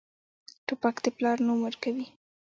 توپک 0.67 0.95
د 1.03 1.05
پلار 1.17 1.37
نوم 1.47 1.59
ورکوي. 1.63 2.05